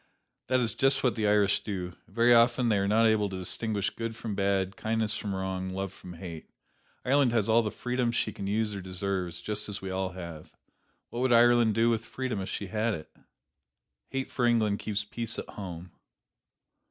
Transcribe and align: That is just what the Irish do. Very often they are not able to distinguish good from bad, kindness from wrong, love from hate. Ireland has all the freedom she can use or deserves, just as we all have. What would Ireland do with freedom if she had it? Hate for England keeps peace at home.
That 0.47 0.59
is 0.61 0.73
just 0.73 1.03
what 1.03 1.13
the 1.15 1.27
Irish 1.27 1.61
do. 1.61 1.93
Very 2.07 2.33
often 2.33 2.69
they 2.69 2.79
are 2.79 2.87
not 2.87 3.05
able 3.05 3.29
to 3.29 3.37
distinguish 3.37 3.91
good 3.91 4.15
from 4.15 4.33
bad, 4.33 4.75
kindness 4.75 5.15
from 5.15 5.35
wrong, 5.35 5.69
love 5.69 5.93
from 5.93 6.13
hate. 6.13 6.49
Ireland 7.05 7.33
has 7.33 7.47
all 7.47 7.61
the 7.61 7.69
freedom 7.69 8.11
she 8.11 8.33
can 8.33 8.47
use 8.47 8.73
or 8.73 8.81
deserves, 8.81 9.41
just 9.41 9.69
as 9.69 9.79
we 9.79 9.91
all 9.91 10.13
have. 10.13 10.55
What 11.11 11.19
would 11.19 11.31
Ireland 11.33 11.75
do 11.75 11.91
with 11.91 12.03
freedom 12.03 12.41
if 12.41 12.49
she 12.49 12.65
had 12.65 12.95
it? 12.95 13.15
Hate 14.09 14.31
for 14.31 14.47
England 14.47 14.79
keeps 14.79 15.03
peace 15.05 15.37
at 15.37 15.49
home. 15.49 15.91